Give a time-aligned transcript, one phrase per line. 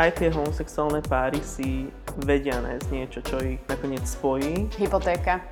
[0.00, 1.92] aj tie homosexuálne páry si
[2.24, 4.72] vedia nájsť niečo, čo ich nakoniec spojí.
[4.80, 5.44] Hypotéka.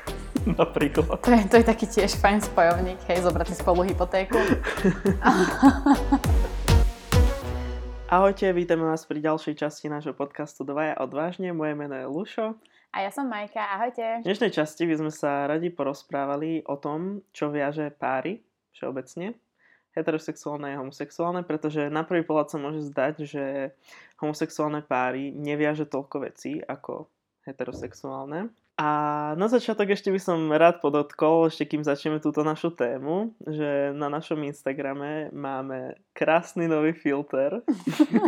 [0.60, 1.24] Napríklad.
[1.24, 4.36] To je, to je taký tiež fajn spojovník, hej, zobrať si spolu hypotéku.
[8.12, 11.56] Ahojte, vítame vás pri ďalšej časti nášho podcastu Dvaja odvážne.
[11.56, 12.60] Moje meno je Lušo.
[12.92, 14.20] A ja som Majka, ahojte.
[14.20, 18.44] V dnešnej časti by sme sa radi porozprávali o tom, čo viaže páry
[18.76, 19.32] všeobecne
[19.94, 23.44] heterosexuálne a homosexuálne, pretože na prvý pohľad sa môže zdať, že
[24.18, 27.06] homosexuálne páry neviaže toľko vecí ako
[27.46, 28.50] heterosexuálne.
[28.74, 28.88] A
[29.38, 34.10] na začiatok ešte by som rád podotkol, ešte kým začneme túto našu tému, že na
[34.10, 37.62] našom Instagrame máme krásny nový filter.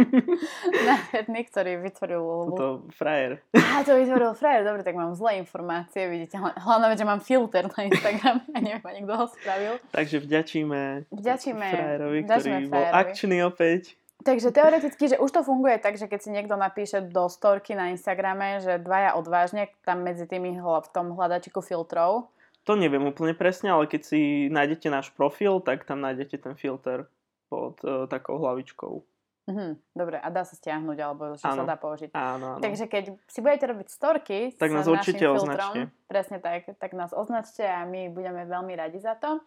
[0.87, 2.23] Nádherný, ktorý vytvoril
[2.55, 3.43] To frajer.
[3.59, 6.39] Á, to vytvoril frajer, dobre, tak mám zlé informácie, vidíte.
[6.39, 9.75] Hlavne, že mám filter na Instagrame a neviem ani, kto ho spravil.
[9.91, 13.01] Takže vďačíme, vďačíme frajerovi, vďačíme ktorý bol frajerovi.
[13.03, 13.83] akčný opäť.
[14.27, 17.95] Takže teoreticky, že už to funguje tak, že keď si niekto napíše do storky na
[17.95, 22.27] Instagrame, že dvaja odvážne, tam medzi tými hla- v tom hľadačiku filtrov,
[22.67, 27.07] To neviem úplne presne, ale keď si nájdete náš profil, tak tam nájdete ten filter
[27.47, 29.07] pod uh, takou hlavičkou.
[29.47, 31.63] Mhm, dobre, a dá sa stiahnuť, alebo že sa Áno.
[31.63, 32.11] dá použiť.
[32.11, 32.63] Áno, áno.
[32.67, 35.81] Takže keď si budete robiť storky Tak s nás určite filtrom, označte.
[36.11, 39.39] presne tak, tak nás označte a my budeme veľmi radi za to.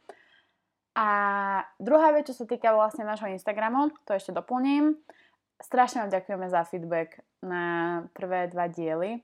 [1.00, 1.08] A
[1.80, 5.00] druhá vec, čo sa týka vlastne nášho Instagramu, to ešte doplním.
[5.64, 7.64] Strašne vám ďakujeme za feedback na
[8.12, 9.24] prvé dva diely.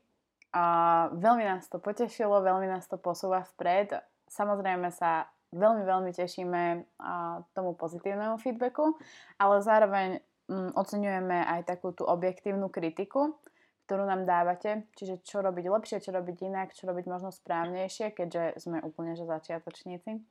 [0.55, 0.63] A
[1.11, 3.91] veľmi nás to potešilo, veľmi nás to posúva vpred.
[4.31, 6.63] Samozrejme sa veľmi, veľmi tešíme
[7.03, 8.95] a, tomu pozitívnemu feedbacku,
[9.35, 13.35] ale zároveň mm, oceňujeme aj takú tú objektívnu kritiku,
[13.83, 14.87] ktorú nám dávate.
[14.95, 19.27] Čiže čo robiť lepšie, čo robiť inak, čo robiť možno správnejšie, keďže sme úplne že
[19.27, 20.23] začiatočníci.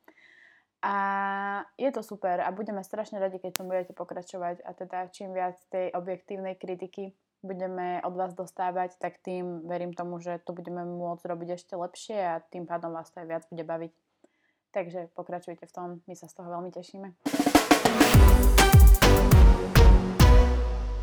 [0.85, 5.33] A je to super a budeme strašne radi, keď tom budete pokračovať a teda čím
[5.33, 10.85] viac tej objektívnej kritiky budeme od vás dostávať, tak tým verím tomu, že to budeme
[10.85, 13.93] môcť robiť ešte lepšie a tým pádom vás to aj viac bude baviť.
[14.77, 17.17] Takže pokračujte v tom, my sa z toho veľmi tešíme.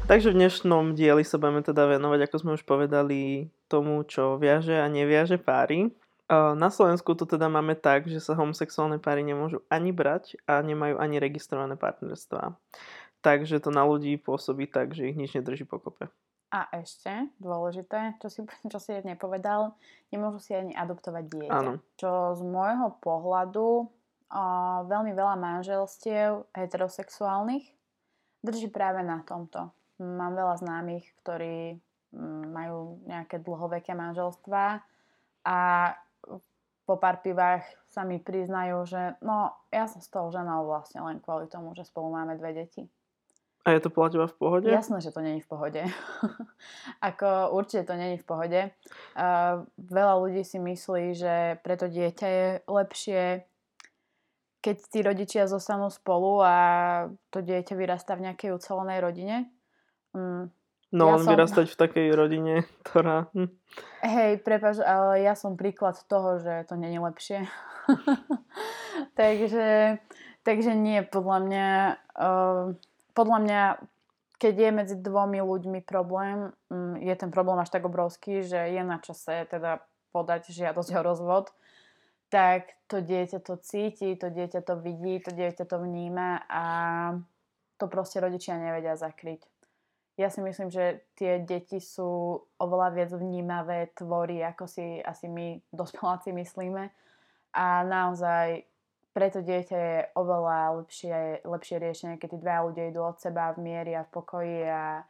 [0.06, 4.78] Takže v dnešnom dieli sa budeme teda venovať, ako sme už povedali, tomu, čo viaže
[4.78, 5.91] a neviaže páry.
[6.32, 10.97] Na Slovensku to teda máme tak, že sa homosexuálne páry nemôžu ani brať a nemajú
[10.97, 12.56] ani registrované partnerstvá.
[13.20, 16.09] Takže to na ľudí pôsobí tak, že ich nič nedrží pokope.
[16.53, 18.41] A ešte dôležité, čo si,
[18.72, 19.76] čo si nepovedal,
[20.09, 21.53] nemôžu si ani adoptovať dieťa.
[21.53, 21.72] Áno.
[22.00, 23.88] Čo z môjho pohľadu
[24.32, 24.44] a
[24.88, 27.69] veľmi veľa manželstiev heterosexuálnych
[28.41, 29.69] drží práve na tomto.
[30.00, 31.76] Mám veľa známych, ktorí
[32.16, 34.81] mm, majú nejaké dlhoveké manželstvá
[35.44, 35.59] a
[36.92, 41.25] po pár pivách sa mi priznajú, že no, ja som s tou ženou vlastne len
[41.25, 42.84] kvôli tomu, že spolu máme dve deti.
[43.64, 44.69] A je to podľa teba v pohode?
[44.69, 45.80] Jasné, že to není v pohode.
[47.08, 48.60] Ako určite to není v pohode.
[49.16, 53.22] Uh, veľa ľudí si myslí, že preto dieťa je lepšie,
[54.60, 56.56] keď tí rodičia zostanú spolu a
[57.32, 59.36] to dieťa vyrastá v nejakej ucelenej rodine.
[60.12, 60.53] Mm,
[60.92, 62.54] No Ja len som- vyrastať v takej rodine,
[62.86, 63.32] ktorá...
[63.32, 63.48] Hm.
[64.04, 67.48] Hej, prepáč, ale ja som príklad toho, že to není lepšie.
[69.19, 69.98] takže,
[70.44, 71.69] takže nie, podľa mňa,
[72.20, 72.64] uh,
[73.16, 73.62] podľa mňa,
[74.36, 78.82] keď je medzi dvomi ľuďmi problém, um, je ten problém až tak obrovský, že je
[78.84, 79.80] na čase teda
[80.12, 81.47] podať žiadosť o rozvod,
[82.28, 86.64] tak to dieťa to cíti, to dieťa to vidí, to dieťa to vníma a
[87.80, 89.52] to proste rodičia nevedia zakryť.
[90.21, 95.56] Ja si myslím, že tie deti sú oveľa viac vnímavé tvory, ako si asi my
[95.73, 96.93] dospeláci myslíme.
[97.56, 98.69] A naozaj
[99.12, 103.53] pre to dieťa je oveľa lepšie, lepšie riešenie, keď tí dva ľudia idú od seba
[103.53, 105.05] v miery a v pokoji a,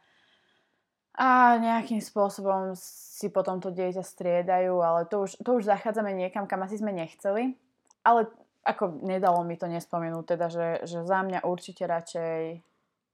[1.15, 1.27] a
[1.59, 6.63] nejakým spôsobom si potom to dieťa striedajú, ale to už, to už zachádzame niekam, kam
[6.67, 7.55] asi sme nechceli.
[8.03, 8.27] Ale
[8.67, 12.63] ako nedalo mi to nespomenúť, teda, že, že za mňa určite radšej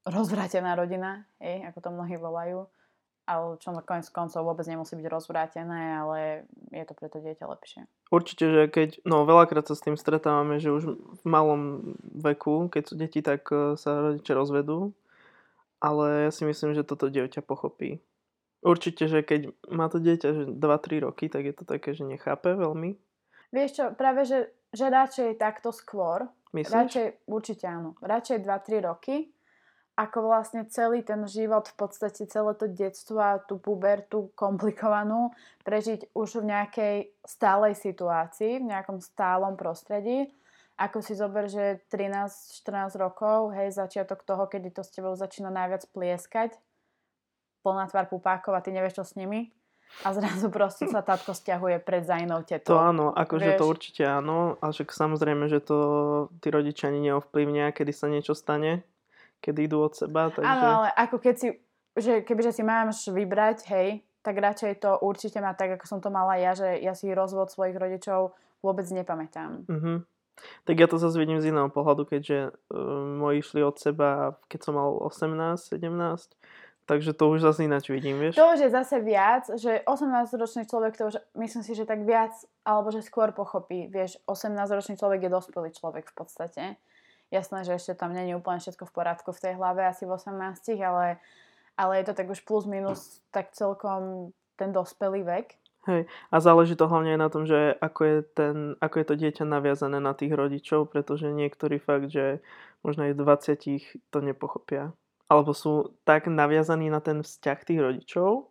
[0.10, 2.66] rozvrátená rodina, hej, ako to mnohí volajú,
[3.30, 7.46] ale čo na konec koncov vôbec nemusí byť rozvrátené, ale je to pre to dieťa
[7.46, 7.86] lepšie.
[8.10, 12.84] Určite, že keď, no veľakrát sa s tým stretávame, že už v malom veku, keď
[12.90, 14.98] sú deti, tak eh, sa rodičia rozvedú,
[15.78, 18.02] ale ja si myslím, že toto dieťa pochopí.
[18.60, 22.52] Určite, že keď má to dieťa že 2-3 roky, tak je to také, že nechápe
[22.52, 23.00] veľmi.
[23.56, 26.76] Vieš čo, práve, že, že radšej takto skôr, Myslíš?
[26.76, 29.32] radšej, určite áno, radšej 2-3 roky,
[30.00, 35.36] ako vlastne celý ten život, v podstate celé to detstvo a tú pubertu komplikovanú
[35.68, 36.96] prežiť už v nejakej
[37.28, 40.32] stálej situácii, v nejakom stálom prostredí.
[40.80, 45.84] Ako si zober, že 13-14 rokov, hej, začiatok toho, kedy to s tebou začína najviac
[45.92, 46.56] plieskať,
[47.68, 49.52] plná tvár pupákov a ty nevieš, čo s nimi.
[50.08, 52.80] A zrazu proste sa tatko stiahuje pred zajnou To tetou.
[52.80, 55.78] áno, akože to určite áno, ale však samozrejme, že to
[56.40, 58.88] tí rodičia ani neovplyvnia, kedy sa niečo stane,
[59.40, 60.48] kedy idú od seba, takže...
[60.48, 61.48] Áno, ale ako keď si,
[61.96, 66.12] že kebyže si máš vybrať, hej, tak radšej to určite má tak, ako som to
[66.12, 69.66] mala ja, že ja si rozvod svojich rodičov vôbec nepamätám.
[69.68, 70.04] Mhm.
[70.64, 72.80] Tak ja to zase vidím z iného pohľadu, keďže uh,
[73.20, 75.84] moji išli od seba, keď som mal 18, 17,
[76.88, 78.40] takže to už zase ináč vidím, vieš?
[78.40, 82.32] To už je zase viac, že 18-ročný človek to už, myslím si, že tak viac,
[82.64, 83.92] alebo že skôr pochopí.
[83.92, 86.64] Vieš, 18-ročný človek je dospelý človek v podstate.
[87.30, 90.34] Jasné, že ešte tam není úplne všetko v poriadku v tej hlave, asi v 18,
[90.82, 91.22] ale,
[91.78, 95.54] ale je to tak už plus minus tak celkom ten dospelý vek.
[95.88, 99.16] Hej, a záleží to hlavne aj na tom, že ako je, ten, ako je to
[99.16, 102.44] dieťa naviazané na tých rodičov, pretože niektorí fakt, že
[102.84, 104.92] možno aj v 20 to nepochopia.
[105.32, 108.50] Alebo sú tak naviazaní na ten vzťah tých rodičov,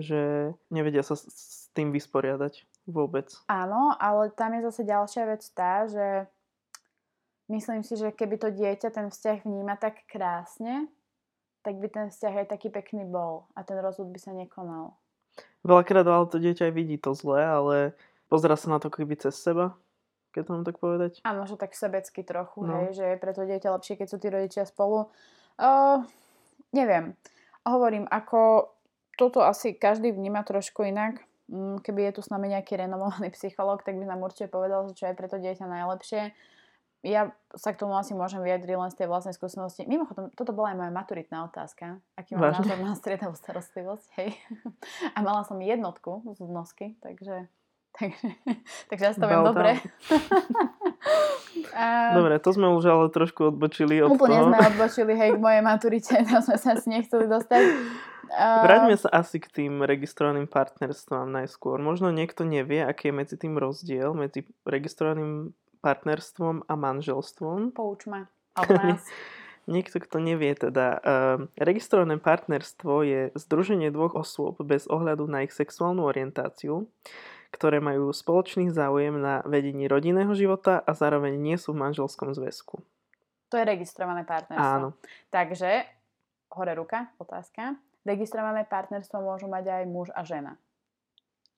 [0.00, 3.28] že nevedia sa s- tým vysporiadať vôbec.
[3.46, 6.26] Áno, ale tam je zase ďalšia vec tá, že
[7.48, 10.88] myslím si, že keby to dieťa ten vzťah vníma tak krásne,
[11.62, 14.94] tak by ten vzťah aj taký pekný bol a ten rozvod by sa nekonal.
[15.66, 17.76] Veľakrát ale to dieťa aj vidí to zlé, ale
[18.30, 19.74] pozera sa na to keby cez seba,
[20.30, 21.18] keď to mám tak povedať.
[21.26, 22.86] A možno tak sebecky trochu, No.
[22.86, 25.10] hej, že je pre to dieťa lepšie, keď sú tí rodičia spolu.
[25.58, 26.06] Uh,
[26.70, 27.18] neviem.
[27.66, 28.70] Hovorím, ako
[29.18, 31.18] toto asi každý vníma trošku inak.
[31.50, 34.94] Mm, Keby je tu s nami nejaký renomovaný psychológ, tak by nám určite povedal, že
[34.94, 36.30] čo je pre to dieťa najlepšie.
[37.06, 39.86] Ja sa k tomu asi môžem vyjadriť len z tej vlastnej skúsenosti.
[39.86, 42.02] Mimochodom, toto bola aj moja maturitná otázka.
[42.18, 42.66] Aký mám Vážne?
[42.66, 44.34] názor na striedavú starostlivosť, hej.
[45.14, 47.46] A mala som jednotku z nosky, takže,
[47.94, 48.26] takže,
[48.90, 49.70] takže ja to viem dobre.
[52.12, 54.46] Dobre, to sme už ale trošku odbočili od Úplne toho.
[54.50, 57.62] sme odbočili, hej, k mojej maturite, tam sme sa asi nechceli dostať.
[58.36, 61.78] Vráťme sa asi k tým registrovaným partnerstvám najskôr.
[61.78, 65.54] Možno niekto nevie, aký je medzi tým rozdiel, medzi registrovaným
[65.86, 67.70] partnerstvom a manželstvom.
[67.70, 68.26] Pouč ma.
[69.66, 75.50] Niekto, kto nevie teda, uh, registrované partnerstvo je združenie dvoch osôb bez ohľadu na ich
[75.50, 76.86] sexuálnu orientáciu,
[77.50, 82.78] ktoré majú spoločný záujem na vedení rodinného života a zároveň nie sú v manželskom zväzku.
[83.50, 84.62] To je registrované partnerstvo.
[84.62, 84.88] Áno.
[85.34, 85.82] Takže,
[86.54, 87.74] hore ruka, otázka.
[88.06, 90.54] Registrované partnerstvo môžu mať aj muž a žena.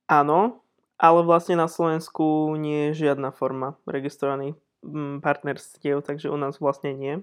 [0.09, 0.65] Áno,
[0.99, 6.91] ale vlastne na Slovensku nie je žiadna forma registrovaných mm, partnerstiev, takže u nás vlastne
[6.93, 7.23] nie.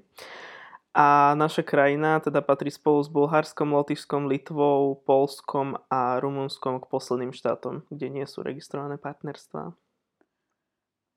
[0.96, 7.36] A naša krajina teda patrí spolu s Bulharskom, Lotyšskom, Litvou, Polskom a Rumunskom k posledným
[7.36, 9.76] štátom, kde nie sú registrované partnerstvá.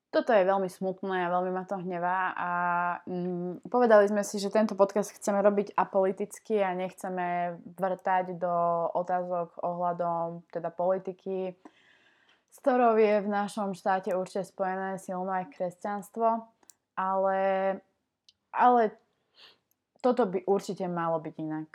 [0.09, 2.51] Toto je veľmi smutné a veľmi ma to hnevá a
[3.05, 8.55] mm, povedali sme si, že tento podcast chceme robiť apoliticky a nechceme vrtať do
[8.97, 11.53] otázok ohľadom teda politiky,
[12.49, 16.49] s ktorou je v našom štáte určite spojené silno aj kresťanstvo,
[16.97, 17.39] ale,
[18.51, 18.81] ale
[20.01, 21.69] toto by určite malo byť inak.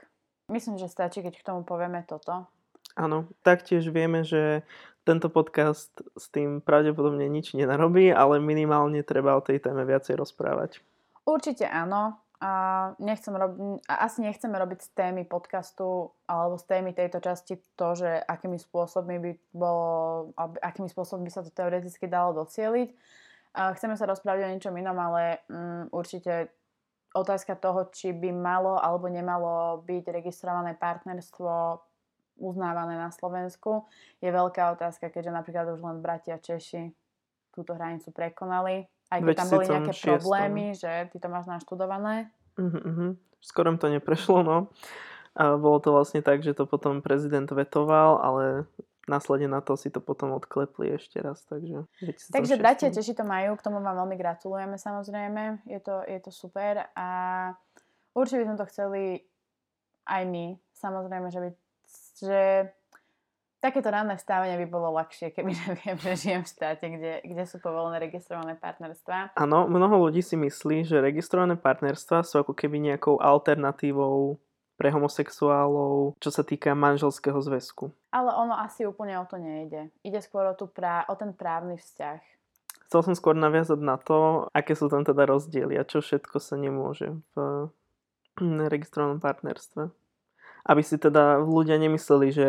[0.52, 2.50] Myslím, že stačí, keď k tomu povieme toto.
[2.94, 4.62] Áno, taktiež vieme, že
[5.04, 10.80] tento podcast s tým pravdepodobne nič nenarobí, ale minimálne treba o tej téme viacej rozprávať.
[11.24, 12.23] Určite áno.
[12.42, 17.88] A, nechcem rob- asi nechceme robiť z témy podcastu alebo z témy tejto časti to,
[17.94, 22.90] že akými spôsobmi by bolo, akými spôsobmi by sa to teoreticky dalo docieliť.
[23.54, 26.50] A chceme sa rozprávať o niečom inom, ale mm, určite
[27.14, 31.78] otázka toho, či by malo alebo nemalo byť registrované partnerstvo
[32.42, 33.86] uznávané na Slovensku,
[34.18, 36.90] je veľká otázka, keďže napríklad už len bratia Češi
[37.54, 38.90] túto hranicu prekonali.
[39.14, 40.10] Aj keď tam boli nejaké 2006.
[40.10, 42.34] problémy, že ty to máš naštudované.
[42.58, 43.14] Uh-huh.
[43.38, 44.58] Skoro to neprešlo, no.
[45.34, 48.66] A bolo to vlastne tak, že to potom prezident vetoval, ale
[49.06, 51.84] následne na to si to potom odklepli ešte raz, takže...
[52.00, 52.32] 2006.
[52.32, 56.30] Takže bratia Češi to majú, k tomu vám veľmi gratulujeme samozrejme, je to, je to
[56.32, 57.08] super a
[58.16, 59.02] určite by sme to chceli
[60.08, 61.50] aj my, samozrejme, že, by,
[62.20, 62.40] že
[63.64, 67.56] takéto ranné vstávanie by bolo ľahšie, kebyže viem, že žijem v štáte, kde, kde sú
[67.64, 69.32] povolené registrované partnerstvá.
[69.40, 74.36] Áno, mnoho ľudí si myslí, že registrované partnerstva sú ako keby nejakou alternatívou
[74.76, 77.88] pre homosexuálov, čo sa týka manželského zväzku.
[78.12, 79.88] Ale ono asi úplne o to nejde.
[80.04, 82.20] Ide skôr o, tú prá- o ten právny vzťah.
[82.90, 86.60] Chcel som skôr naviazať na to, aké sú tam teda rozdiely a čo všetko sa
[86.60, 87.70] nemôže v
[88.42, 89.88] registrovanom partnerstve.
[90.66, 92.48] Aby si teda ľudia nemysleli, že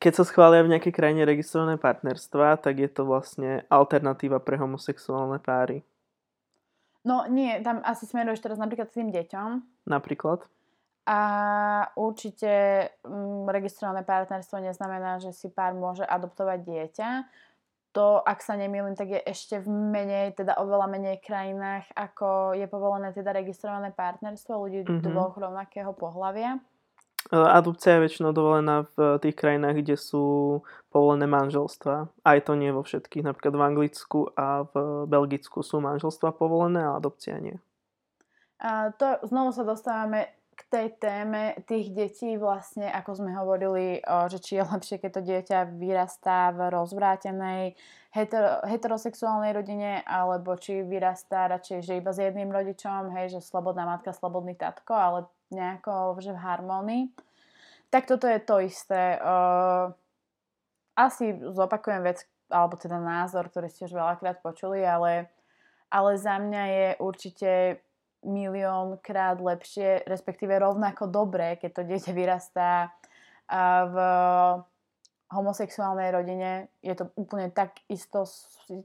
[0.00, 5.36] keď sa schvália v nejakej krajine registrované partnerstva, tak je to vlastne alternatíva pre homosexuálne
[5.38, 5.84] páry.
[7.04, 10.46] No nie, tam asi smeruješ teraz napríklad k tým deťom, Napríklad.
[11.10, 11.20] A
[11.98, 17.10] určite m, registrované partnerstvo neznamená, že si pár môže adoptovať dieťa.
[17.98, 22.70] To, ak sa nemýlim, tak je ešte v menej, teda oveľa menej krajinách, ako je
[22.70, 25.02] povolené teda registrované partnerstvo ľudí mm-hmm.
[25.10, 26.62] dvoch rovnakého pohľavia.
[27.28, 30.24] Adopcia je väčšinou dovolená v tých krajinách, kde sú
[30.88, 32.08] povolené manželstva.
[32.24, 33.22] Aj to nie vo všetkých.
[33.22, 37.60] Napríklad v Anglicku a v Belgicku sú manželstva povolené a adopcia nie.
[38.58, 44.38] A to znovu sa dostávame k tej téme tých detí vlastne, ako sme hovorili, že
[44.44, 47.80] či je lepšie, keď to dieťa vyrastá v rozvrátenej
[48.12, 53.88] hetero, heterosexuálnej rodine, alebo či vyrastá radšej, že iba s jedným rodičom, hej, že slobodná
[53.88, 55.18] matka, slobodný tatko, ale
[55.50, 57.04] nejako, že v harmonii.
[57.90, 59.18] Tak toto je to isté.
[60.94, 65.30] Asi zopakujem vec, alebo teda názor, ktorý ste už veľakrát počuli, ale,
[65.90, 67.50] ale za mňa je určite
[68.20, 72.92] milión krát lepšie, respektíve rovnako dobré, keď to dieťa vyrastá
[73.86, 73.96] v
[75.30, 76.68] homosexuálnej rodine.
[76.82, 78.26] Je to úplne tak isto,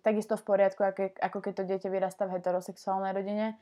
[0.05, 0.81] takisto v poriadku,
[1.22, 3.57] ako keď to dieťa vyrastá v heterosexuálnej rodine.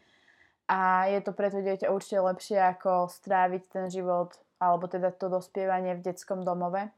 [0.68, 5.28] A je to pre to dieťa určite lepšie, ako stráviť ten život, alebo teda to
[5.28, 6.92] dospievanie v detskom domove.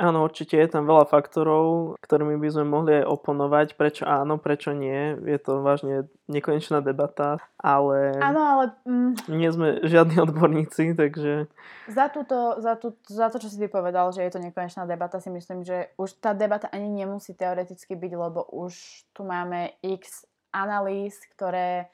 [0.00, 4.72] Áno, určite je tam veľa faktorov, ktorými by sme mohli aj oponovať, prečo áno, prečo
[4.72, 5.12] nie.
[5.28, 8.16] Je to vážne nekonečná debata, ale...
[8.16, 8.64] Áno, ale...
[8.88, 11.52] Mm, nie sme žiadni odborníci, takže...
[11.92, 15.20] Za, túto, za, tú, za to, čo si ty povedal, že je to nekonečná debata,
[15.20, 20.24] si myslím, že už tá debata ani nemusí teoreticky byť, lebo už tu máme x
[20.48, 21.92] analýz, ktoré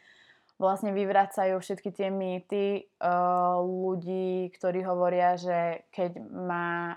[0.57, 6.97] vlastne vyvracajú všetky tie mýty uh, ľudí, ktorí hovoria, že keď má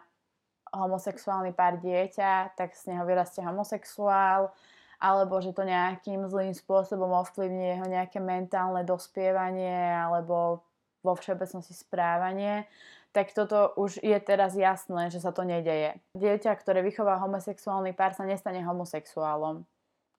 [0.72, 4.54] homosexuálny pár dieťa, tak z neho vyrastie homosexuál,
[5.00, 10.62] alebo že to nejakým zlým spôsobom ovplyvní jeho nejaké mentálne dospievanie alebo
[11.00, 12.68] vo všeobecnosti správanie,
[13.16, 15.98] tak toto už je teraz jasné, že sa to nedeje.
[16.14, 19.66] Dieťa, ktoré vychová homosexuálny pár, sa nestane homosexuálom.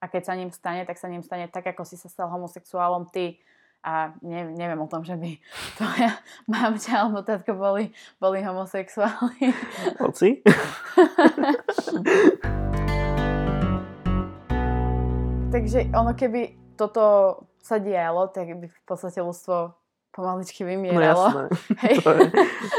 [0.01, 3.05] A keď sa ním stane, tak sa ním stane tak, ako si sa stal homosexuálom
[3.13, 3.37] ty
[3.85, 5.37] a ne, neviem o tom, že by
[5.77, 6.17] tvoja
[6.49, 9.53] mamča alebo tatko boli, boli homosexuáli.
[10.01, 10.41] Hoci?
[15.53, 19.80] Takže ono keby toto sa dialo, tak by v podstate ľudstvo
[20.11, 20.99] pomaličky vymieralo.
[20.99, 21.43] No jasné,
[21.87, 21.95] Hej.
[22.05, 22.27] to, je,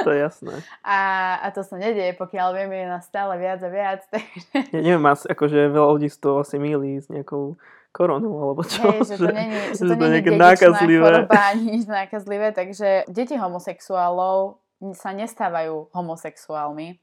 [0.05, 0.55] to je jasné.
[0.85, 0.99] A,
[1.41, 4.01] a to sa nedieje, pokiaľ vieme, je nás stále viac a viac.
[4.13, 4.69] Takže...
[4.71, 7.57] Ja neviem, akože veľa ľudí toho asi míli s nejakou
[7.93, 8.85] koronu, alebo čo?
[8.89, 11.05] Hej, že to není, že, že to není nákazlivé.
[11.05, 14.61] choroba, nič nákazlivé, takže deti homosexuálov
[14.97, 16.99] sa nestávajú homosexuálmi,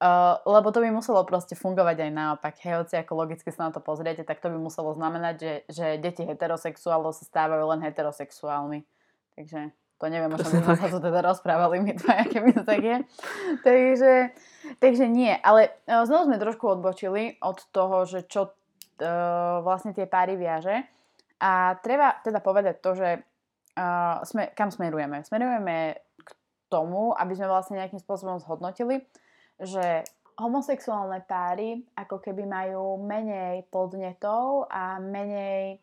[0.00, 2.54] uh, lebo to by muselo proste fungovať aj naopak.
[2.62, 5.86] Hej, hoci ako logicky sa na to pozriete, tak to by muselo znamenať, že, že
[6.00, 8.86] deti heterosexuálov sa stávajú len heterosexuálmi.
[9.36, 12.96] Takže to neviem, možno by sme sa teda rozprávali my dvaja, keby to tak je.
[13.64, 14.12] takže,
[14.76, 20.04] takže nie, ale uh, znovu sme trošku odbočili od toho, že čo uh, vlastne tie
[20.04, 20.84] páry viaže.
[21.40, 25.24] A treba teda povedať to, že uh, sme, kam smerujeme.
[25.24, 26.28] Smerujeme k
[26.68, 29.04] tomu, aby sme vlastne nejakým spôsobom zhodnotili,
[29.60, 30.04] že
[30.36, 35.80] homosexuálne páry ako keby majú menej podnetov a menej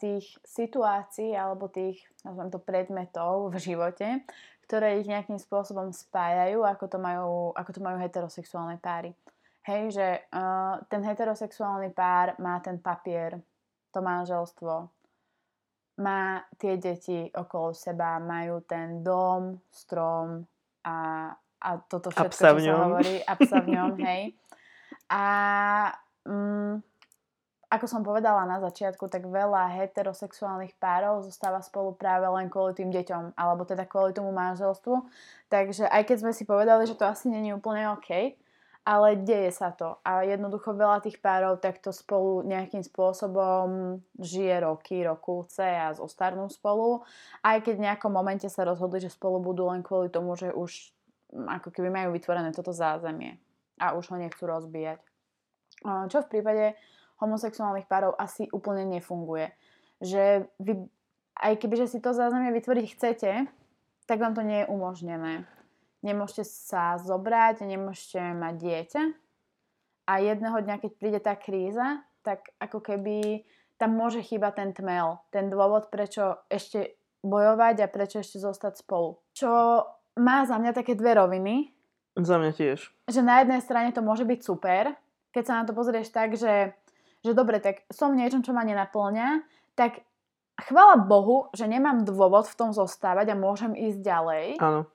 [0.00, 4.24] tých situácií alebo tých, nazvem to, predmetov v živote,
[4.64, 9.12] ktoré ich nejakým spôsobom spájajú, ako to majú, ako to majú heterosexuálne páry.
[9.68, 13.36] Hej, že uh, ten heterosexuálny pár má ten papier,
[13.92, 14.88] to manželstvo,
[16.00, 20.46] má tie deti okolo seba, majú ten dom, strom
[20.86, 21.28] a,
[21.60, 24.22] a toto všetko, čo sa hovorí, a psa v ňom, hej.
[25.12, 25.24] A
[26.24, 26.80] um,
[27.68, 32.88] ako som povedala na začiatku, tak veľa heterosexuálnych párov zostáva spolu práve len kvôli tým
[32.88, 35.04] deťom, alebo teda kvôli tomu manželstvu.
[35.52, 38.40] Takže aj keď sme si povedali, že to asi není úplne OK,
[38.88, 40.00] ale deje sa to.
[40.00, 47.04] A jednoducho veľa tých párov takto spolu nejakým spôsobom žije roky, rokúce a zostarnú spolu.
[47.44, 50.88] Aj keď v nejakom momente sa rozhodli, že spolu budú len kvôli tomu, že už
[51.36, 53.36] mm, ako keby majú vytvorené toto zázemie
[53.76, 55.04] a už ho nechcú rozbíjať.
[55.84, 56.74] Čo v prípade
[57.18, 59.50] homosexuálnych párov asi úplne nefunguje.
[60.02, 60.86] Že vy,
[61.38, 63.30] aj keby že si to zázemie vytvoriť chcete,
[64.06, 65.46] tak vám to nie je umožnené
[66.02, 69.02] nemôžete sa zobrať, nemôžete mať dieťa
[70.08, 73.44] a jedného dňa, keď príde tá kríza, tak ako keby
[73.78, 79.18] tam môže chýbať ten tmel, ten dôvod, prečo ešte bojovať a prečo ešte zostať spolu.
[79.34, 79.50] Čo
[80.18, 81.70] má za mňa také dve roviny.
[82.18, 82.90] Za mňa tiež.
[83.06, 84.98] Že na jednej strane to môže byť super,
[85.30, 86.74] keď sa na to pozrieš tak, že,
[87.28, 89.44] že dobre, tak som v niečom, čo ma nenaplňa,
[89.76, 90.02] tak
[90.64, 94.46] chvála Bohu, že nemám dôvod v tom zostávať a môžem ísť ďalej.
[94.58, 94.88] Áno.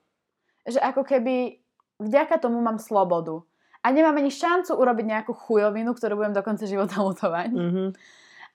[0.66, 1.36] Že ako keby
[2.02, 3.46] vďaka tomu mám slobodu.
[3.84, 7.52] A nemám ani šancu urobiť nejakú chujovinu, ktorú budem do konca života lutovať.
[7.52, 7.90] Mm-hmm.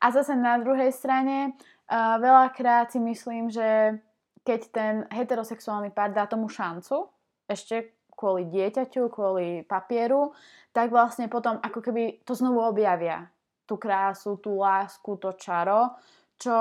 [0.01, 4.01] A zase na druhej strane uh, veľakrát si myslím, že
[4.41, 7.13] keď ten heterosexuálny pár dá tomu šancu,
[7.45, 10.33] ešte kvôli dieťaťu, kvôli papieru,
[10.73, 13.29] tak vlastne potom ako keby to znovu objavia.
[13.69, 15.93] Tú krásu, tú lásku, to čaro,
[16.41, 16.55] čo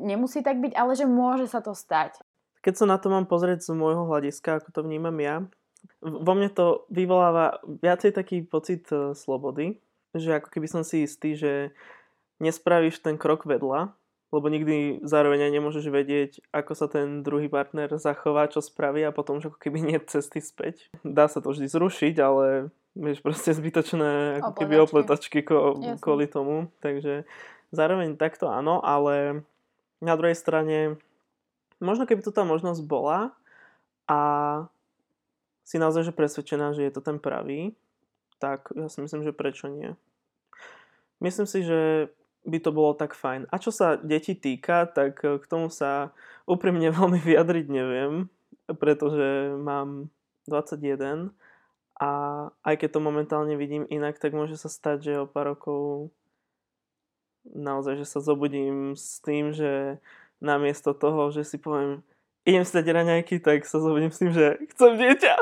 [0.00, 2.16] nemusí tak byť, ale že môže sa to stať.
[2.64, 5.44] Keď sa na to mám pozrieť z môjho hľadiska, ako to vnímam ja,
[6.00, 9.76] vo mne to vyvoláva viacej taký pocit e, slobody,
[10.16, 11.76] že ako keby som si istý, že
[12.40, 13.92] nespravíš ten krok vedľa,
[14.34, 19.14] lebo nikdy zároveň aj nemôžeš vedieť, ako sa ten druhý partner zachová, čo spraví a
[19.14, 20.90] potom už ako keby nie cesty späť.
[21.06, 26.74] Dá sa to vždy zrušiť, ale vieš, proste zbytočné ako keby opletačky ko- kvôli tomu.
[26.82, 27.22] Takže
[27.70, 29.46] zároveň takto áno, ale
[30.02, 30.98] na druhej strane
[31.78, 33.30] možno keby tu tá možnosť bola
[34.10, 34.20] a
[35.62, 37.72] si naozaj že presvedčená, že je to ten pravý,
[38.42, 39.94] tak ja si myslím, že prečo nie.
[41.22, 42.10] Myslím si, že
[42.44, 43.48] by to bolo tak fajn.
[43.48, 46.12] A čo sa detí týka, tak eh, k tomu sa
[46.44, 48.28] úprimne veľmi vyjadriť neviem,
[48.68, 50.12] pretože mám
[50.48, 51.32] 21
[52.00, 52.10] a
[52.66, 56.10] aj keď to momentálne vidím inak, tak môže sa stať, že o pár rokov
[57.48, 60.00] naozaj, že sa zobudím s tým, že
[60.40, 62.02] namiesto toho, že si poviem,
[62.44, 65.34] idem si dať raňajky, tak sa zobudím s tým, že chcem dieťa.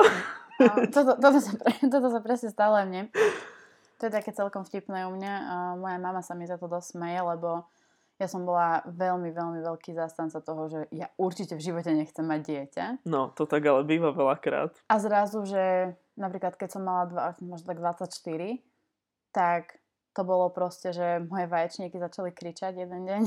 [0.61, 1.51] No, toto, toto, sa,
[1.93, 3.01] toto sa presne stalo aj mne.
[3.99, 5.33] To je také celkom vtipné u mňa.
[5.77, 7.69] Moja mama sa mi za to dosť smeje, lebo
[8.21, 12.41] ja som bola veľmi, veľmi veľký zástanca toho, že ja určite v živote nechcem mať
[12.45, 12.85] dieťa.
[13.09, 14.77] No, to tak ale býva veľakrát.
[14.85, 18.61] A zrazu, že napríklad keď som mala dva, možno tak 24,
[19.33, 19.81] tak
[20.13, 23.21] to bolo proste, že moje vaječníky začali kričať jeden deň.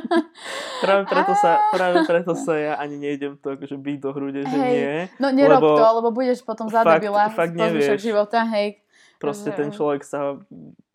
[0.84, 4.56] práve, preto sa, práve preto sa ja ani nejdem to akože byť do hrude, že
[4.56, 4.92] hej, nie.
[5.20, 8.80] No nerob lebo to, lebo budeš potom zadebila fakt, fakt života, hej.
[9.18, 10.38] Proste ten človek sa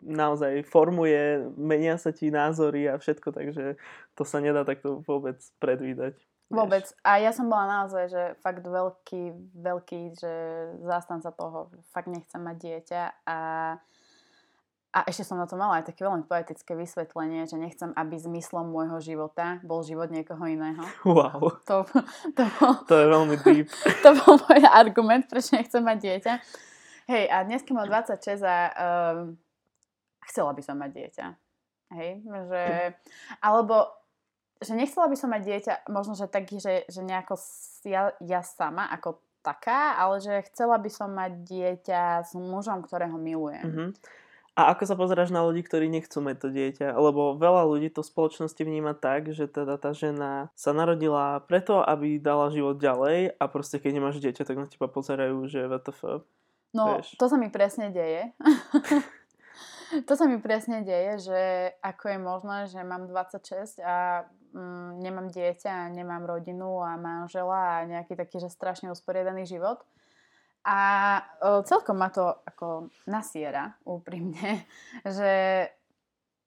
[0.00, 3.76] naozaj formuje, menia sa ti názory a všetko, takže
[4.16, 6.16] to sa nedá takto vôbec predvídať.
[6.48, 6.88] Vôbec.
[7.04, 9.22] A ja som bola naozaj, že fakt veľký,
[9.60, 10.32] veľký, že
[10.84, 13.38] zástanca toho, fakt nechcem mať dieťa a
[14.94, 18.70] a ešte som na to mala aj také veľmi poetické vysvetlenie, že nechcem, aby zmyslom
[18.70, 20.86] môjho života bol život niekoho iného.
[21.02, 21.58] Wow.
[21.66, 21.82] To,
[22.38, 23.66] to, bol, to je veľmi deep.
[24.06, 26.32] To bol môj argument, prečo nechcem mať dieťa.
[27.04, 29.36] Hej, a dnes mám 26 a um,
[30.24, 31.26] chcela by som mať dieťa.
[32.00, 32.64] Hej, že,
[33.44, 33.92] alebo
[34.64, 37.36] že nechcela by som mať dieťa, možno, že taký, že, že nejako
[37.84, 43.20] ja, ja sama ako taká, ale že chcela by som mať dieťa s mužom, ktorého
[43.20, 43.68] milujem.
[43.68, 43.88] Mm-hmm.
[44.54, 46.94] A ako sa pozeráš na ľudí, ktorí nechcú mať to dieťa?
[46.94, 51.82] Lebo veľa ľudí to v spoločnosti vníma tak, že teda tá žena sa narodila preto,
[51.82, 56.22] aby dala život ďalej a proste keď nemáš dieťa, tak na teba pozerajú, že WTF.
[56.74, 57.14] No, Vieš.
[57.14, 58.34] to sa mi presne deje.
[60.08, 61.40] to sa mi presne deje, že
[61.78, 67.86] ako je možné, že mám 26 a mm, nemám dieťa nemám rodinu a manžela a
[67.86, 69.86] nejaký taký, že strašne usporiadaný život.
[70.64, 70.78] A
[71.44, 74.64] o, celkom ma to ako nasiera, úprimne,
[75.06, 75.32] že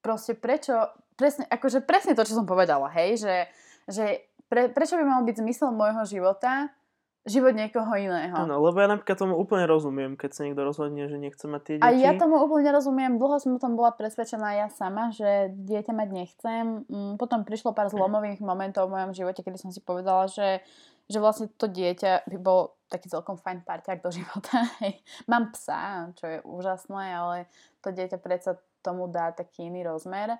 [0.03, 3.35] proste prečo, presne, akože presne to, čo som povedala, hej, že,
[3.87, 4.05] že
[4.51, 6.71] pre, prečo by mal byť zmysel môjho života
[7.27, 8.33] život niekoho iného.
[8.33, 11.75] Áno, lebo ja napríklad tomu úplne rozumiem, keď sa niekto rozhodne, že nechce mať tie
[11.77, 11.85] deti.
[11.85, 13.19] A ja tomu úplne rozumiem.
[13.19, 16.63] Dlho som o tom bola presvedčená ja sama, že dieťa mať nechcem.
[16.87, 20.63] Mm, potom prišlo pár zlomových momentov v mojom živote, kedy som si povedala, že,
[21.11, 24.63] že vlastne to dieťa by bol taký celkom fajn parťák do života.
[25.31, 27.37] Mám psa, čo je úžasné, ale
[27.83, 30.39] to dieťa predsa tomu dá taký iný rozmer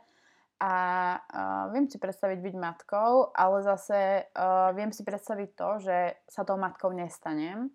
[0.57, 0.73] a
[1.21, 6.41] uh, viem si predstaviť byť matkou, ale zase uh, viem si predstaviť to, že sa
[6.41, 7.69] tou matkou nestanem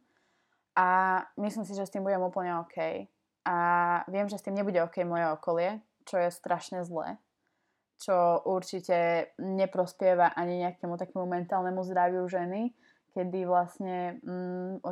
[0.74, 3.06] a myslím si, že s tým budem úplne OK.
[3.46, 3.56] A
[4.10, 5.70] viem, že s tým nebude OK moje okolie,
[6.06, 7.18] čo je strašne zlé,
[8.02, 12.74] čo určite neprospieva ani nejakému takému mentálnemu zdraviu ženy,
[13.14, 14.82] kedy vlastne mm,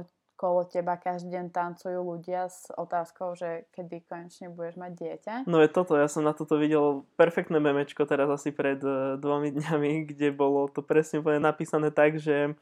[0.41, 5.35] okolo teba každý deň tancujú ľudia s otázkou, že kedy konečne budeš mať dieťa.
[5.45, 9.53] No je toto, ja som na toto videl perfektné memečko teraz asi pred uh, dvomi
[9.61, 12.57] dňami, kde bolo to presne úplne napísané tak, že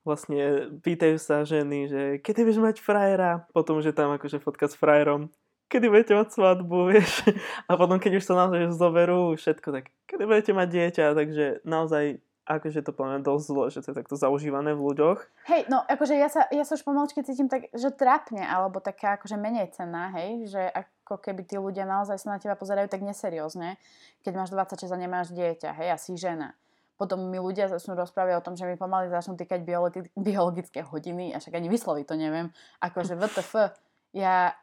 [0.00, 4.72] vlastne pýtajú sa ženy, že kedy budeš mať frajera, potom, že tam akože fotka s
[4.72, 5.28] frajerom,
[5.68, 7.20] kedy budete mať svadbu, vieš.
[7.68, 12.23] A potom, keď už sa naozaj zoberú všetko, tak kedy budete mať dieťa, takže naozaj
[12.44, 15.18] akože to poviem dosť zlo, že to je takto zaužívané v ľuďoch.
[15.48, 19.16] Hej, no akože ja sa, ja sa už pomaličky cítim tak, že trápne, alebo taká
[19.16, 23.00] akože menej cenná, hej, že ako keby tí ľudia naozaj sa na teba pozerajú tak
[23.00, 23.80] neseriózne,
[24.20, 26.52] keď máš 26 a nemáš dieťa, hej, a si žena.
[26.94, 31.34] potom mi ľudia začnú rozprávať o tom, že mi pomaly začnú týkať biologi- biologické hodiny,
[31.34, 33.74] a však ani vysloviť to neviem, akože VTF,
[34.14, 34.54] ja,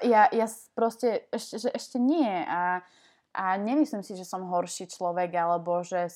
[0.00, 2.80] ja, ja proste, ešte, že ešte nie a,
[3.36, 6.08] a nemyslím si, že som horší človek, alebo že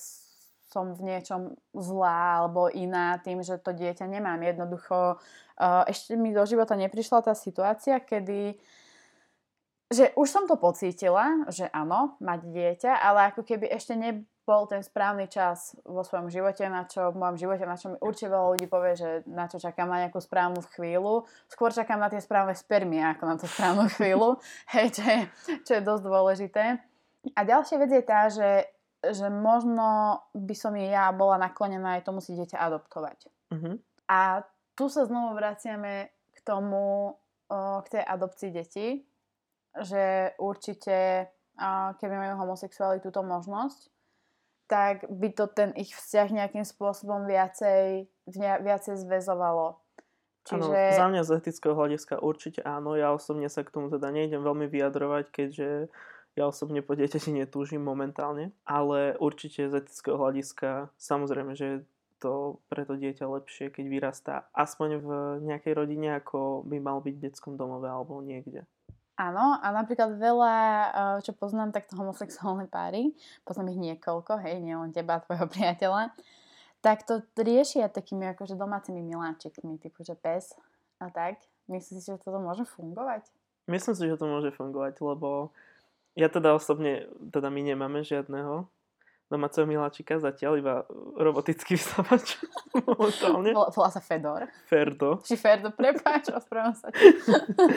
[0.71, 4.39] som v niečom zlá alebo iná tým, že to dieťa nemám.
[4.39, 8.55] Jednoducho uh, ešte mi do života neprišla tá situácia, kedy
[9.91, 14.87] že už som to pocítila, že áno, mať dieťa, ale ako keby ešte nebol ten
[14.87, 18.47] správny čas vo svojom živote, na čo v mojom živote, na čo mi určite veľa
[18.55, 21.27] ľudí povie, že na čo čakám na nejakú správnu chvíľu.
[21.51, 24.39] Skôr čakám na tie správne spermie, ako na tú správnu chvíľu,
[24.79, 25.19] hej, čo, je,
[25.67, 26.65] čo je dosť dôležité.
[27.35, 28.71] A ďalšia vec je tá, že
[29.01, 33.19] že možno by som ja bola naklonená aj tomu si dieťa adoptovať.
[33.49, 33.81] Uh-huh.
[34.13, 34.45] A
[34.77, 37.17] tu sa znovu vraciame k tomu,
[37.51, 38.89] k tej adopcii detí,
[39.81, 41.29] že určite,
[41.97, 43.89] keby majú homosexuáli túto možnosť,
[44.71, 48.07] tak by to ten ich vzťah nejakým spôsobom viacej,
[48.39, 49.83] viacej zväzovalo.
[50.47, 50.73] Čiže...
[50.73, 52.95] Ano, za mňa z etického hľadiska určite áno.
[52.97, 55.93] Ja osobne sa k tomu teda nejdem veľmi vyjadrovať, keďže
[56.39, 61.87] ja osobne po dieťati netúžim momentálne, ale určite z etického hľadiska samozrejme, že
[62.21, 65.09] to pre to dieťa lepšie, keď vyrastá aspoň v
[65.49, 68.69] nejakej rodine, ako by mal byť v detskom domove alebo niekde.
[69.21, 73.13] Áno, a napríklad veľa, eh, čo poznám, takto homosexuálne páry,
[73.45, 76.13] poznám ich niekoľko, hej, nielen teba, tvojho priateľa,
[76.81, 80.57] tak to riešia takými akože domácimi miláčikmi, typu, že pes
[80.97, 81.37] a tak.
[81.69, 83.29] Myslíš si, že toto môže fungovať?
[83.69, 85.53] Myslím si, že to môže fungovať, lebo
[86.21, 88.69] ja teda osobne, teda my nemáme žiadneho
[89.31, 90.75] domáceho miláčika, zatiaľ iba
[91.15, 92.37] robotický vstavač
[92.75, 93.55] momentálne.
[93.55, 94.51] Volá sa Fedor.
[94.67, 95.23] Ferdo.
[95.23, 96.89] Či Ferdo, prepáč, ospravedlňujem sa.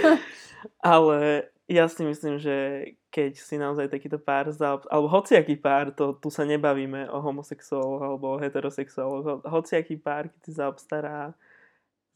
[0.98, 4.90] Ale ja si myslím, že keď si naozaj takýto pár zaob...
[4.90, 10.42] alebo hociaký pár, to tu sa nebavíme o homosexuáloch alebo o heterosexuáloch, hociaký pár, keď
[10.42, 11.38] si zaobstará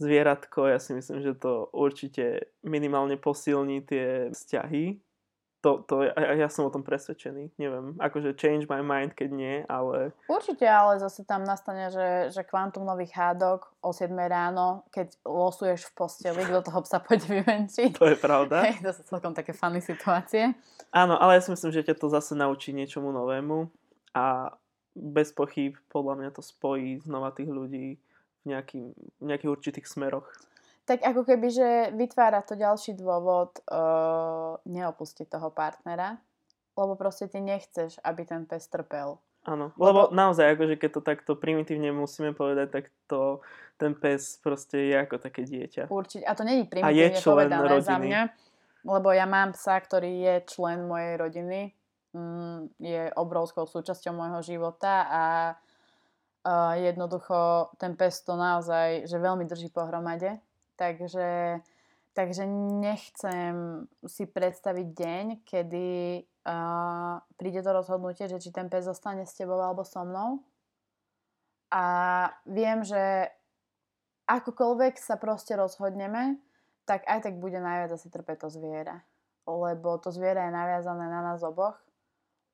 [0.02, 4.98] zvieratko, ja si myslím, že to určite minimálne posilní tie vzťahy
[5.68, 7.60] to, to, ja, ja som o tom presvedčený.
[7.60, 10.16] Neviem, akože change my mind, keď nie, ale...
[10.32, 15.92] Určite, ale zase tam nastane, že, že kvantum nových hádok o 7 ráno, keď losuješ
[15.92, 18.00] v posteli, kto toho psa pôjde vyvenčiť.
[18.00, 18.64] To je pravda.
[18.72, 20.56] Hej, to sú celkom také funny situácie.
[20.96, 23.68] Áno, ale ja si myslím, že ťa to zase naučí niečomu novému
[24.16, 24.56] a
[24.96, 30.32] bez pochyb podľa mňa to spojí znova tých ľudí v, nejaký, v nejakých určitých smeroch
[30.88, 31.70] tak ako keby, že
[32.00, 36.16] vytvára to ďalší dôvod uh, neopustiť toho partnera,
[36.80, 39.20] lebo proste ty nechceš, aby ten pes trpel.
[39.44, 43.44] Áno, lebo, lebo naozaj, akože keď to takto primitívne musíme povedať, tak to,
[43.76, 45.92] ten pes proste je ako také dieťa.
[45.92, 47.84] Určite, a to není primitívne povedané rodiny.
[47.84, 48.22] za mňa,
[48.88, 51.60] lebo ja mám psa, ktorý je člen mojej rodiny,
[52.16, 55.24] mm, je obrovskou súčasťou môjho života a
[56.48, 60.40] uh, jednoducho ten pes to naozaj, že veľmi drží pohromade
[60.78, 61.60] Takže,
[62.14, 62.46] takže
[62.78, 65.88] nechcem si predstaviť deň, kedy
[66.22, 70.46] uh, príde to rozhodnutie, že či ten pes zostane s tebou alebo so mnou.
[71.74, 71.86] A
[72.46, 73.34] viem, že
[74.30, 76.38] akokoľvek sa proste rozhodneme,
[76.86, 79.02] tak aj tak bude najviac asi trpeť to zviera.
[79.50, 81.76] Lebo to zviera je naviazané na nás oboch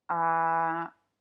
[0.09, 0.21] a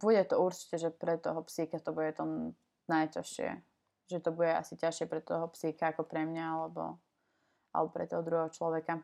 [0.01, 2.55] bude to určite, že pre toho psíka to bude to
[2.89, 3.72] najťažšie
[4.13, 7.01] že to bude asi ťažšie pre toho psíka ako pre mňa alebo,
[7.73, 9.01] alebo pre toho druhého človeka.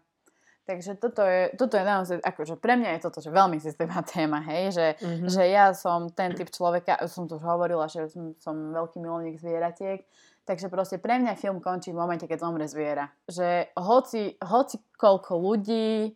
[0.69, 4.45] Takže toto je, toto je naozaj, akože pre mňa je toto že veľmi systémna téma,
[4.45, 5.29] hej, že, mm-hmm.
[5.33, 9.41] že ja som ten typ človeka, som tu už hovorila, že som, som veľký milovník
[9.41, 10.05] zvieratiek,
[10.45, 13.09] takže proste pre mňa film končí v momente, keď zomre zviera.
[13.33, 16.13] Že hoci, hoci koľko ľudí,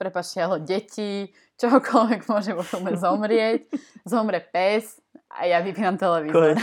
[0.00, 1.28] prepačte, ale deti,
[1.60, 3.68] čokoľvek môže vo filme zomrieť,
[4.08, 4.96] zomre pes,
[5.30, 6.58] a ja vypínam televízor.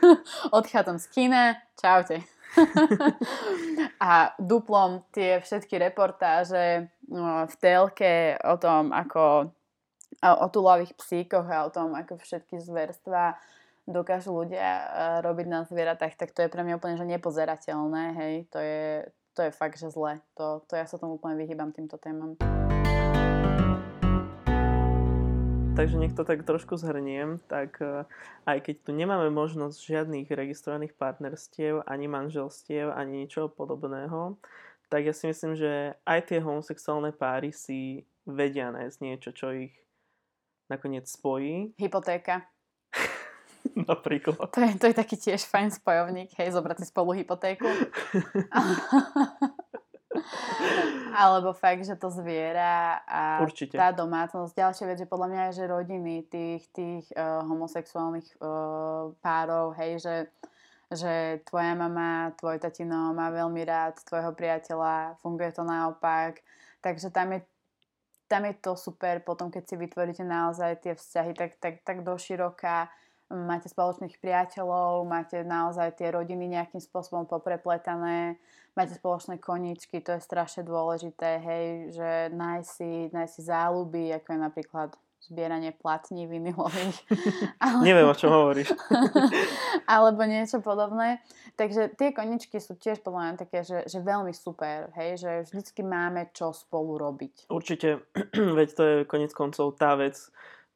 [0.58, 2.24] Odchádzam z kina, čaute.
[4.00, 9.52] a duplom tie všetky reportáže no, v telke o tom, ako
[10.24, 13.36] o tulavých psíkoch a o tom, ako všetky zverstva
[13.86, 14.84] dokážu ľudia e,
[15.22, 19.06] robiť na zvieratách, tak to je pre mňa úplne že nepozerateľné, hej, to je,
[19.38, 20.18] to je fakt, že zle.
[20.34, 22.34] To, to ja sa tomu úplne vyhýbam týmto témam.
[25.76, 28.08] Takže nech to tak trošku zhrniem, tak e,
[28.48, 34.40] aj keď tu nemáme možnosť žiadnych registrovaných partnerstiev, ani manželstiev, ani ničoho podobného,
[34.88, 39.76] tak ja si myslím, že aj tie homosexuálne páry si vedia nájsť niečo, čo ich
[40.72, 41.76] nakoniec spojí.
[41.76, 42.48] Hypotéka.
[43.76, 44.48] Napríklad.
[44.56, 47.68] To je, to je taký tiež fajn spojovník, hej, zobrať si spolu hypotéku.
[51.16, 53.74] Alebo fakt, že to zviera a Určite.
[53.74, 54.54] tá domácnosť.
[54.54, 59.98] Ďalšia vec, že podľa mňa je, že rodiny tých, tých uh, homosexuálnych uh, párov, hej,
[59.98, 60.16] že,
[60.94, 66.38] že tvoja mama, tvoj tatino má veľmi rád tvojho priateľa, funguje to naopak.
[66.80, 67.40] Takže tam je,
[68.30, 72.86] tam je to super potom, keď si vytvoríte naozaj tie vzťahy tak, tak, tak doširoka
[73.30, 78.38] máte spoločných priateľov, máte naozaj tie rodiny nejakým spôsobom poprepletané,
[78.78, 81.64] máte spoločné koničky, to je strašne dôležité, hej,
[81.96, 84.90] že nájsť si, nájsť si záľuby, ako je napríklad
[85.26, 86.96] zbieranie platní vinilových.
[87.64, 87.82] Ale...
[87.82, 88.70] Neviem, o čom hovoríš.
[89.90, 91.18] alebo niečo podobné.
[91.58, 95.82] Takže tie koničky sú tiež podľa mňa také, že, že veľmi super, hej, že vždycky
[95.82, 97.50] máme čo spolu robiť.
[97.50, 98.06] Určite,
[98.58, 100.14] veď to je konec koncov tá vec,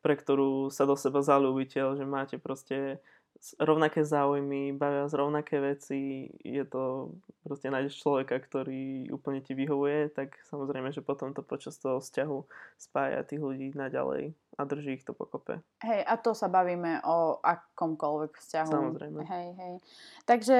[0.00, 3.00] pre ktorú sa do seba zalúbite, že máte proste
[3.56, 10.12] rovnaké záujmy, bavia z rovnaké veci, je to proste nájdeš človeka, ktorý úplne ti vyhovuje,
[10.12, 12.38] tak samozrejme, že potom to počas toho vzťahu
[12.76, 15.64] spája tých ľudí naďalej a drží ich to pokope.
[15.80, 18.72] Hej, a to sa bavíme o akomkoľvek vzťahu.
[18.76, 19.20] Samozrejme.
[19.24, 19.74] Hej, hej.
[20.28, 20.58] Takže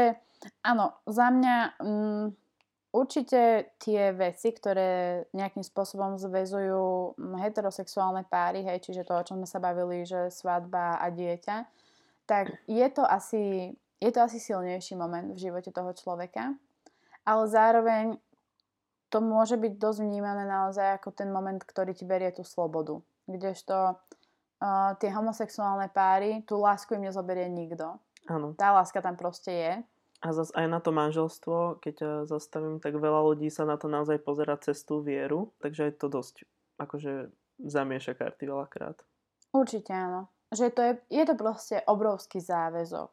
[0.64, 2.26] áno, za mňa mm,
[2.90, 9.48] Určite tie veci, ktoré nejakým spôsobom zväzujú heterosexuálne páry, hej, čiže to, o čom sme
[9.48, 11.56] sa bavili, že svadba a dieťa,
[12.26, 16.58] tak je to asi, je to asi silnejší moment v živote toho človeka,
[17.22, 18.18] ale zároveň
[19.06, 22.98] to môže byť dosť vnímané naozaj ako ten moment, ktorý ti berie tú slobodu.
[23.30, 27.98] Kdežto uh, tie homosexuálne páry, tú lásku im nezoberie nikto.
[28.26, 28.54] Áno.
[28.54, 29.72] Tá láska tam proste je
[30.20, 33.88] a zase aj na to manželstvo, keď ťa zastavím, tak veľa ľudí sa na to
[33.88, 36.44] naozaj pozera cez tú vieru, takže je to dosť
[36.76, 37.32] akože
[37.64, 39.00] zamieša karty veľakrát.
[39.56, 40.28] Určite áno.
[40.52, 43.12] Že to je, je to proste obrovský záväzok,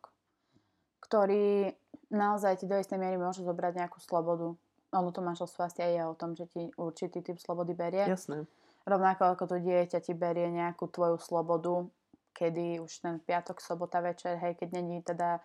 [1.08, 1.72] ktorý
[2.12, 4.58] naozaj ti do istej miery môže zobrať nejakú slobodu.
[4.96, 8.04] Ono to manželstvo asi aj je o tom, že ti určitý typ slobody berie.
[8.04, 8.48] Jasné.
[8.88, 11.88] Rovnako ako to dieťa ti berie nejakú tvoju slobodu,
[12.32, 15.44] kedy už ten piatok, sobota večer, hej, keď není teda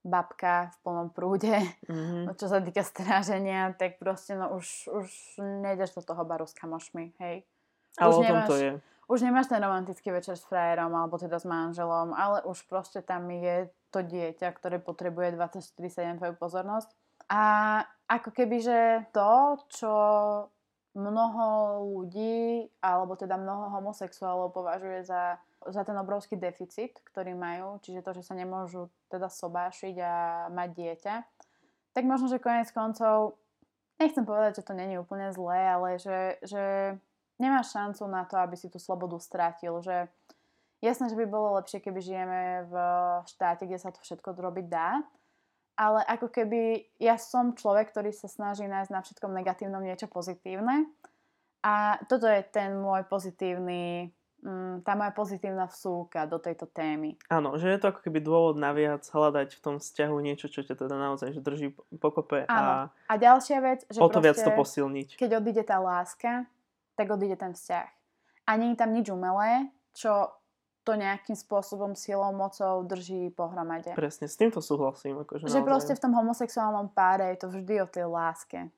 [0.00, 1.52] babka v plnom prúde,
[1.84, 2.32] mm-hmm.
[2.40, 5.08] čo sa týka stráženia, tak proste no už, už
[5.40, 7.44] nejdeš do toho baru s kamošmi, hej.
[8.00, 8.70] Ale už o nemáš, tom to je.
[9.10, 13.26] Už nemáš ten romantický večer s frajerom alebo teda s manželom, ale už proste tam
[13.28, 16.94] je to dieťa, ktoré potrebuje 24-7 tvoju pozornosť.
[17.30, 17.42] A
[18.06, 18.78] ako keby, že
[19.10, 19.94] to, čo
[20.94, 21.46] mnoho
[21.94, 28.16] ľudí, alebo teda mnoho homosexuálov považuje za za ten obrovský deficit, ktorý majú, čiže to,
[28.16, 30.14] že sa nemôžu teda sobášiť a
[30.48, 31.14] mať dieťa,
[31.92, 33.36] tak možno, že konec koncov,
[34.00, 36.96] nechcem povedať, že to není úplne zlé, ale že, že
[37.36, 40.08] nemáš šancu na to, aby si tú slobodu strátil, že
[40.80, 42.74] jasné, že by bolo lepšie, keby žijeme v
[43.28, 45.04] štáte, kde sa to všetko robiť dá,
[45.80, 50.88] ale ako keby ja som človek, ktorý sa snaží nájsť na všetkom negatívnom niečo pozitívne
[51.64, 57.16] a toto je ten môj pozitívny mm, tá moja pozitívna vsúka do tejto témy.
[57.28, 60.74] Áno, že je to ako keby dôvod naviac hľadať v tom vzťahu niečo, čo ťa
[60.76, 62.90] teda naozaj že drží pokope Áno.
[62.90, 65.20] a, a ďalšia vec, že o to viac to posilniť.
[65.20, 66.48] Keď odíde tá láska,
[66.96, 67.88] tak odíde ten vzťah.
[68.48, 70.32] A nie je tam nič umelé, čo
[70.80, 73.92] to nejakým spôsobom silou, mocou drží pohromade.
[73.92, 75.20] Presne, s týmto súhlasím.
[75.22, 75.68] Akože že naozaj.
[75.68, 78.72] proste v tom homosexuálnom páre je to vždy o tej láske.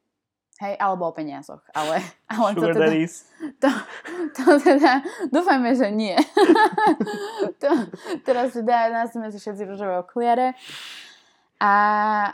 [0.61, 2.89] Hej, alebo o peniazoch, ale, ale to teda,
[3.59, 3.71] to,
[4.37, 5.01] to teda,
[5.33, 6.15] dúfajme, že nie.
[7.63, 7.71] to,
[8.23, 10.53] teraz teda sme si všetci rúžové okuliare
[11.57, 11.75] a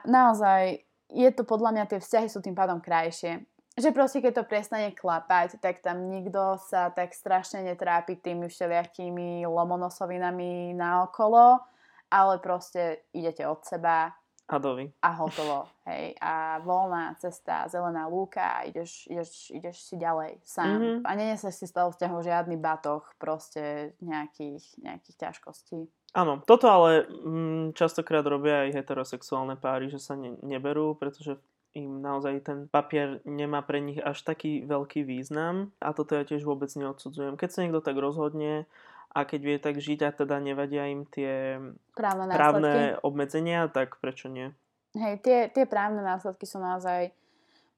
[0.05, 3.49] naozaj je to podľa mňa, tie vzťahy sú tým pádom krajšie.
[3.79, 9.47] Že proste, keď to prestane klapať, tak tam nikto sa tak strašne netrápi tými všelijakými
[9.47, 11.63] lomonosovinami naokolo,
[12.11, 14.89] ale proste idete od seba, Hadovi.
[15.05, 16.17] A hotovo, hej.
[16.25, 20.81] A voľná cesta, zelená lúka a ideš, ideš, ideš si ďalej sám.
[20.81, 20.99] Mm-hmm.
[21.05, 25.85] A neneseš si z toho vzťahu žiadny batoh proste nejakých, nejakých ťažkostí.
[26.17, 31.37] Áno, toto ale mm, častokrát robia aj heterosexuálne páry, že sa ne, neberú, pretože
[31.77, 36.49] im naozaj ten papier nemá pre nich až taký veľký význam a toto ja tiež
[36.49, 37.37] vôbec neodsudzujem.
[37.37, 38.65] Keď sa niekto tak rozhodne
[39.09, 41.57] a keď vie tak žiť a teda nevadia im tie
[41.97, 44.53] právne, právne obmedzenia, tak prečo nie?
[44.97, 47.13] Hej, tie, tie právne následky sú naozaj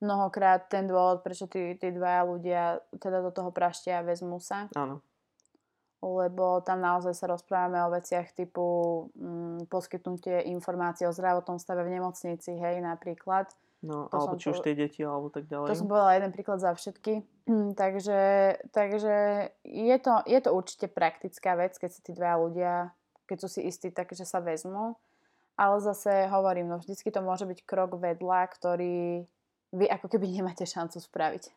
[0.00, 2.62] mnohokrát ten dôvod, prečo tí, tí dvaja ľudia
[2.96, 4.66] teda do toho praštia a vezmú sa.
[4.74, 5.04] Áno.
[6.00, 8.64] Lebo tam naozaj sa rozprávame o veciach typu
[9.12, 14.60] mm, poskytnutie informácií o zdravotnom stave v nemocnici, hej, napríklad No, to alebo či už
[14.60, 15.72] tie deti, alebo tak ďalej.
[15.72, 17.24] To som povedala jeden príklad za všetky.
[17.48, 18.20] Hm, takže
[18.76, 19.14] takže
[19.64, 22.92] je, to, je to určite praktická vec, keď si tí dva ľudia,
[23.24, 25.00] keď sú si istí, tak že sa vezmú.
[25.56, 29.24] Ale zase hovorím, no vždycky to môže byť krok vedľa, ktorý
[29.72, 31.52] vy ako keby nemáte šancu spraviť.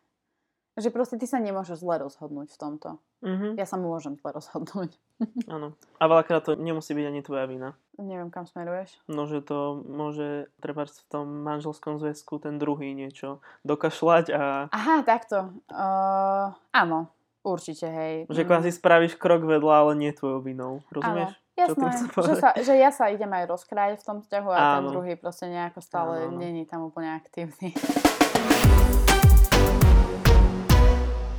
[0.74, 2.90] Že proste ty sa nemôžeš zle rozhodnúť v tomto.
[3.22, 3.56] Mhm.
[3.56, 4.98] Ja sa môžem zle rozhodnúť.
[5.54, 5.78] Áno.
[5.96, 7.78] A veľakrát to nemusí byť ani tvoja vina.
[7.96, 8.98] Neviem, kam smeruješ.
[9.06, 15.06] No, že to môže treba v tom manželskom zväzku ten druhý niečo dokašľať a Aha,
[15.06, 15.54] takto.
[15.70, 17.06] Uh, áno,
[17.42, 18.16] určite, hej.
[18.28, 18.48] že Mm.
[18.50, 20.82] kvázi spravíš krok vedľa, ale nie tvojou vinou.
[20.90, 21.38] Rozumieš?
[21.38, 24.82] Áno, jasné, že, sa, že ja sa idem aj rozkrájať v tom vzťahu a ten
[24.82, 24.90] Áno.
[24.90, 26.42] druhý proste nejako stále Áno, áno.
[26.42, 27.78] není tam úplne aktívny.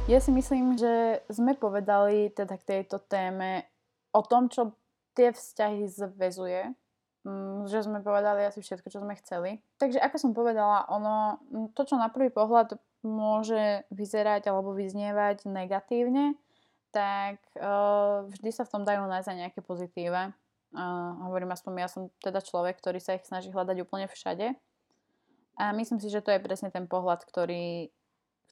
[0.05, 3.65] Ja si myslím, že sme povedali teda k tejto téme
[4.13, 4.77] o tom, čo
[5.17, 6.77] tie vzťahy zväzuje.
[7.25, 9.65] Mm, Že sme povedali asi všetko, čo sme chceli.
[9.81, 15.49] Takže ako som povedala, ono, mm, to, čo na prvý pohľad môže vyzerať alebo vyznievať
[15.49, 16.37] negatívne,
[16.93, 20.37] tak uh, vždy sa v tom dajú nájsť aj nejaké pozitíva.
[20.77, 24.53] Uh, hovorím aspoň, ja som teda človek, ktorý sa ich snaží hľadať úplne všade.
[25.57, 27.89] A myslím si, že to je presne ten pohľad, ktorý,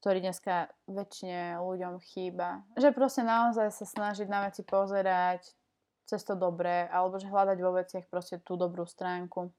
[0.02, 2.66] ktorý dneska väčšine ľuďom chýba.
[2.74, 5.46] Že proste naozaj sa snažiť na veci pozerať
[6.10, 9.54] cez to dobré, alebo že hľadať vo veciach proste tú dobrú stránku.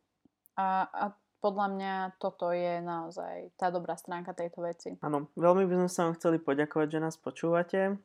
[0.59, 1.05] A, a
[1.39, 4.99] podľa mňa toto je naozaj tá dobrá stránka tejto veci.
[4.99, 7.95] Áno, veľmi by sme sa vám chceli poďakovať, že nás počúvate.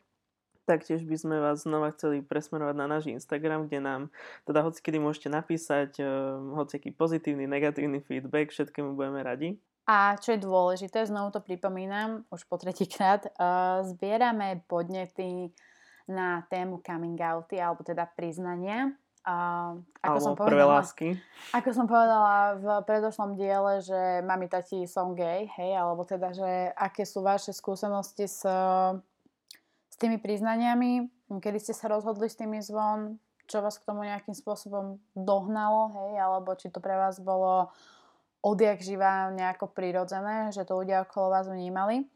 [0.63, 4.03] Taktiež by sme vás znova chceli presmerovať na náš Instagram, kde nám
[4.47, 9.59] teda hocikedy môžete napísať uh, hociaký pozitívny, negatívny feedback, všetkému budeme radi.
[9.89, 15.49] A čo je dôležité, znovu to pripomínam, už po tretíkrát, uh, zbierame podnety
[16.05, 18.93] na tému coming outy, alebo teda priznania.
[19.29, 21.09] Uh, ako, som Alebo prvé povedala, lásky.
[21.53, 26.73] ako som povedala v predošlom diele, že mami, tati som gay, hej, alebo teda, že
[26.73, 28.41] aké sú vaše skúsenosti s,
[29.89, 34.33] s tými priznaniami, kedy ste sa rozhodli s tými zvon, čo vás k tomu nejakým
[34.33, 37.69] spôsobom dohnalo, hej, alebo či to pre vás bolo
[38.43, 42.07] odjak živá nejako prirodzené, že to ľudia okolo vás vnímali.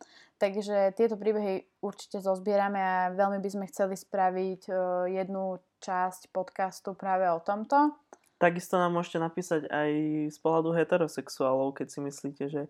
[0.43, 6.99] Takže tieto príbehy určite zozbierame a veľmi by sme chceli spraviť uh, jednu časť podcastu
[6.99, 7.95] práve o tomto.
[8.43, 9.91] Takisto nám môžete napísať aj
[10.35, 12.63] z pohľadu heterosexuálov, keď si myslíte, že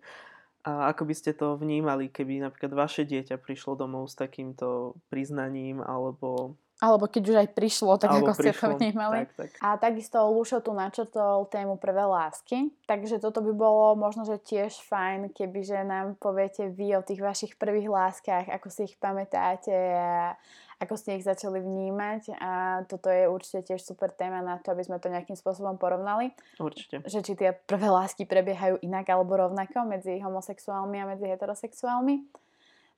[0.63, 5.83] a ako by ste to vnímali, keby napríklad vaše dieťa prišlo domov s takýmto priznaním,
[5.83, 6.55] alebo...
[6.81, 9.29] Alebo keď už aj prišlo, tak alebo ako ste to vnímali.
[9.29, 9.51] Tak, tak.
[9.61, 14.83] A takisto Lušo tu načrtol tému prvé lásky, takže toto by bolo možno, že tiež
[14.89, 20.35] fajn, kebyže nám poviete vy o tých vašich prvých láskach, ako si ich pamätáte a
[20.83, 24.83] ako ste ich začali vnímať a toto je určite tiež super téma na to, aby
[24.83, 26.99] sme to nejakým spôsobom porovnali, Určite.
[27.07, 32.42] že či tie prvé lásky prebiehajú inak alebo rovnako medzi homosexuálmi a medzi heterosexuálmi.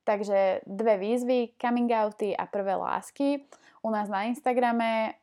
[0.05, 3.49] Takže dve výzvy, coming outy a prvé lásky
[3.85, 5.17] u nás na Instagrame.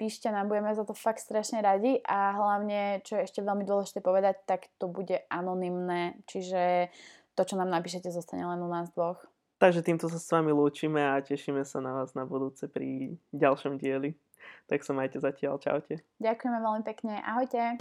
[0.00, 4.00] Píšte nám, budeme za to fakt strašne radi a hlavne, čo je ešte veľmi dôležité
[4.00, 6.88] povedať, tak to bude anonymné, čiže
[7.36, 9.20] to, čo nám napíšete, zostane len u nás dvoch.
[9.56, 13.76] Takže týmto sa s vami lúčime a tešíme sa na vás na budúce pri ďalšom
[13.80, 14.16] dieli.
[14.68, 15.56] Tak sa majte zatiaľ.
[15.60, 16.04] Čaute.
[16.20, 17.20] Ďakujeme veľmi pekne.
[17.24, 17.80] Ahojte.